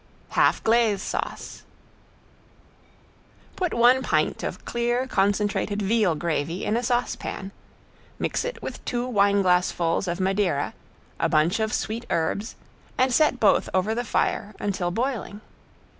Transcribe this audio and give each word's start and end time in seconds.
~HALF 0.29 0.63
GLAZE 0.63 0.99
SAUCE~ 0.99 1.61
Put 3.55 3.71
one 3.75 4.01
pint 4.01 4.41
of 4.41 4.65
clear 4.65 5.05
concentrated 5.05 5.79
veal 5.83 6.15
gravy 6.15 6.65
in 6.65 6.75
a 6.75 6.81
saucepan, 6.81 7.51
mix 8.17 8.43
it 8.43 8.63
with 8.63 8.83
two 8.83 9.05
wine 9.05 9.43
glassfuls 9.43 10.07
of 10.07 10.19
Madeira, 10.19 10.73
a 11.19 11.29
bunch 11.29 11.59
of 11.59 11.71
sweet 11.71 12.07
herbs, 12.09 12.55
and 12.97 13.13
set 13.13 13.39
both 13.39 13.69
over 13.75 13.93
the 13.93 14.03
fire 14.03 14.55
until 14.59 14.89
boiling. 14.89 15.39